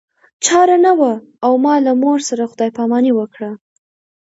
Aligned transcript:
چاره 0.45 0.77
نه 0.85 0.91
وه 0.99 1.13
او 1.45 1.53
ما 1.63 1.73
له 1.85 1.91
مور 2.01 2.19
سره 2.29 2.49
خدای 2.51 2.69
پاماني 2.77 3.11
وکړه 3.15 3.51